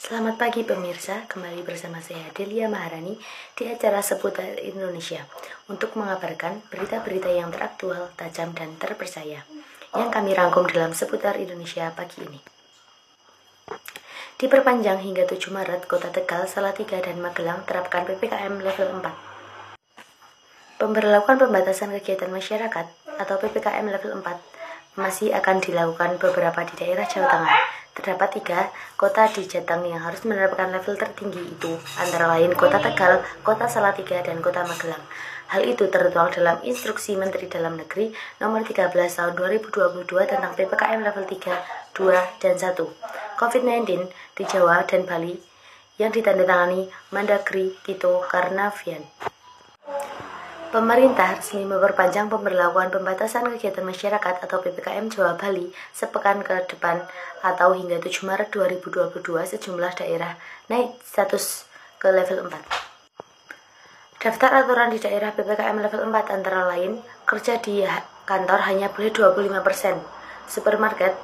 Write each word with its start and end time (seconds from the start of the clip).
Selamat 0.00 0.40
pagi 0.40 0.64
pemirsa, 0.64 1.28
kembali 1.28 1.60
bersama 1.60 2.00
saya 2.00 2.24
Delia 2.32 2.72
Maharani 2.72 3.20
di 3.52 3.68
acara 3.68 4.00
seputar 4.00 4.56
Indonesia 4.64 5.28
untuk 5.68 5.92
mengabarkan 5.92 6.64
berita-berita 6.72 7.28
yang 7.28 7.52
teraktual, 7.52 8.08
tajam, 8.16 8.56
dan 8.56 8.80
terpercaya 8.80 9.44
yang 9.92 10.08
kami 10.08 10.32
rangkum 10.32 10.64
dalam 10.72 10.96
seputar 10.96 11.36
Indonesia 11.36 11.92
pagi 11.92 12.24
ini. 12.24 12.40
Diperpanjang 14.40 15.04
hingga 15.04 15.28
7 15.28 15.36
Maret, 15.52 15.84
Kota 15.84 16.08
Tegal, 16.08 16.48
Salatiga, 16.48 16.96
dan 17.04 17.20
Magelang 17.20 17.68
terapkan 17.68 18.08
PPKM 18.08 18.56
level 18.56 19.04
4. 19.04 20.80
Pemberlakuan 20.80 21.36
pembatasan 21.36 21.92
kegiatan 22.00 22.32
masyarakat 22.32 22.88
atau 23.20 23.36
PPKM 23.36 23.84
level 23.84 24.16
4 24.24 24.59
masih 24.98 25.34
akan 25.34 25.62
dilakukan 25.62 26.18
beberapa 26.18 26.66
di 26.66 26.74
daerah 26.78 27.06
Jawa 27.06 27.28
Tengah 27.30 27.80
Terdapat 28.00 28.38
tiga 28.38 28.60
kota 28.94 29.26
di 29.28 29.44
Jateng 29.44 29.82
yang 29.82 30.00
harus 30.00 30.22
menerapkan 30.22 30.70
level 30.70 30.94
tertinggi 30.94 31.42
itu, 31.42 31.74
antara 31.98 32.32
lain 32.32 32.54
Kota 32.54 32.78
Tegal, 32.78 33.20
Kota 33.42 33.66
Salatiga, 33.66 34.22
dan 34.22 34.38
Kota 34.38 34.62
Magelang. 34.62 35.02
Hal 35.50 35.66
itu 35.66 35.90
tertuang 35.90 36.30
dalam 36.30 36.62
Instruksi 36.62 37.18
Menteri 37.18 37.50
Dalam 37.50 37.74
Negeri 37.74 38.14
Nomor 38.38 38.62
13 38.62 38.94
Tahun 38.94 39.34
2022 39.34 40.06
tentang 40.06 40.54
PPKM 40.54 41.02
level 41.02 41.24
3, 41.26 41.52
2, 41.92 42.40
dan 42.40 42.54
1 42.54 42.78
COVID-19 43.36 44.08
di 44.38 44.44
Jawa 44.46 44.86
dan 44.86 45.02
Bali 45.04 45.34
yang 45.98 46.08
ditandatangani 46.08 46.88
Mendagri 47.12 47.76
Tito 47.82 48.22
Karnavian. 48.30 49.29
Pemerintah 50.70 51.34
resmi 51.34 51.66
memperpanjang 51.66 52.30
pemberlakuan 52.30 52.94
pembatasan 52.94 53.42
kegiatan 53.50 53.82
masyarakat 53.82 54.38
atau 54.38 54.62
PPKM 54.62 55.10
Jawa 55.10 55.34
Bali 55.34 55.66
sepekan 55.90 56.46
ke 56.46 56.62
depan 56.70 57.02
atau 57.42 57.74
hingga 57.74 57.98
7 57.98 58.22
Maret 58.22 58.54
2022 58.54 59.18
sejumlah 59.50 59.98
daerah 59.98 60.38
naik 60.70 60.94
status 61.02 61.66
ke 61.98 62.14
level 62.14 62.46
4. 62.46 64.22
Daftar 64.22 64.62
aturan 64.62 64.94
di 64.94 65.02
daerah 65.02 65.34
PPKM 65.34 65.74
level 65.82 66.06
4 66.06 66.38
antara 66.38 66.62
lain 66.70 67.02
kerja 67.26 67.58
di 67.58 67.82
kantor 68.22 68.62
hanya 68.70 68.94
boleh 68.94 69.10
25%, 69.10 69.50
supermarket, 70.46 71.18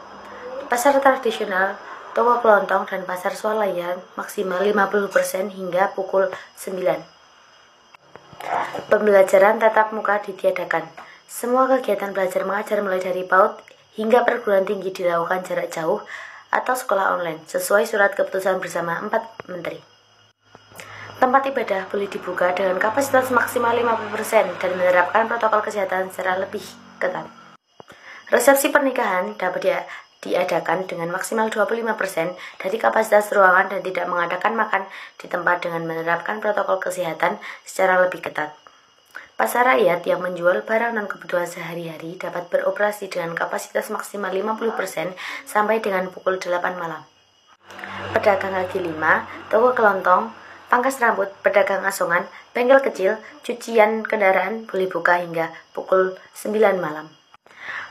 pasar 0.66 0.98
tradisional, 0.98 1.78
toko 2.18 2.42
kelontong, 2.42 2.90
dan 2.90 3.06
pasar 3.06 3.30
swalayan 3.38 4.02
maksimal 4.18 4.58
50% 4.58 5.54
hingga 5.54 5.94
pukul 5.94 6.34
9. 6.58 7.15
Pembelajaran 8.86 9.58
tatap 9.58 9.94
muka 9.94 10.18
ditiadakan. 10.22 10.86
Semua 11.26 11.66
kegiatan 11.66 12.14
belajar 12.14 12.46
mengajar 12.46 12.78
mulai 12.82 13.02
dari 13.02 13.26
PAUD 13.26 13.60
hingga 13.98 14.22
perguruan 14.22 14.62
tinggi 14.62 14.94
dilakukan 14.94 15.42
jarak 15.42 15.72
jauh 15.72 16.04
atau 16.52 16.74
sekolah 16.78 17.18
online 17.18 17.42
sesuai 17.44 17.84
surat 17.84 18.14
keputusan 18.14 18.62
bersama 18.62 19.02
empat 19.02 19.26
menteri. 19.50 19.82
Tempat 21.16 21.48
ibadah 21.48 21.88
boleh 21.88 22.08
dibuka 22.12 22.52
dengan 22.52 22.76
kapasitas 22.76 23.32
maksimal 23.32 23.72
50% 23.72 24.60
dan 24.60 24.70
menerapkan 24.76 25.24
protokol 25.24 25.64
kesehatan 25.64 26.12
secara 26.12 26.36
lebih 26.36 26.62
ketat. 27.00 27.24
Resepsi 28.28 28.68
pernikahan 28.68 29.38
dapat 29.38 29.62
diadakan 30.24 30.88
dengan 30.88 31.12
maksimal 31.12 31.52
25% 31.52 32.36
dari 32.62 32.76
kapasitas 32.80 33.28
ruangan 33.32 33.72
dan 33.72 33.80
tidak 33.84 34.06
mengadakan 34.08 34.56
makan 34.56 34.82
di 35.20 35.26
tempat 35.28 35.64
dengan 35.64 35.84
menerapkan 35.84 36.40
protokol 36.40 36.80
kesehatan 36.80 37.36
secara 37.66 38.00
lebih 38.00 38.24
ketat. 38.24 38.56
Pasar 39.36 39.68
rakyat 39.68 40.00
yang 40.08 40.24
menjual 40.24 40.64
barang 40.64 40.96
dan 40.96 41.04
kebutuhan 41.04 41.44
sehari-hari 41.44 42.16
dapat 42.16 42.48
beroperasi 42.48 43.12
dengan 43.12 43.36
kapasitas 43.36 43.92
maksimal 43.92 44.32
50% 44.32 45.12
sampai 45.44 45.84
dengan 45.84 46.08
pukul 46.08 46.40
8 46.40 46.56
malam. 46.80 47.04
Pedagang 48.16 48.56
kaki 48.56 48.80
lima, 48.80 49.28
toko 49.52 49.76
kelontong, 49.76 50.32
pangkas 50.72 50.96
rambut, 51.04 51.28
pedagang 51.44 51.84
asongan, 51.84 52.24
bengkel 52.56 52.80
kecil, 52.80 53.20
cucian 53.44 54.08
kendaraan 54.08 54.64
boleh 54.64 54.88
buka 54.88 55.20
hingga 55.20 55.52
pukul 55.76 56.16
9 56.32 56.80
malam. 56.80 57.12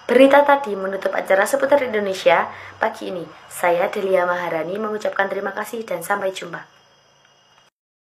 Berita 0.06 0.46
tadi 0.46 0.78
menutup 0.78 1.18
acara 1.18 1.50
seputar 1.50 1.82
Indonesia 1.82 2.46
pagi 2.78 3.10
ini. 3.10 3.26
Saya 3.50 3.90
Delia 3.90 4.22
Maharani 4.30 4.78
mengucapkan 4.78 5.26
terima 5.26 5.50
kasih 5.50 5.82
dan 5.82 6.06
sampai 6.06 6.30
jumpa. 6.30 6.75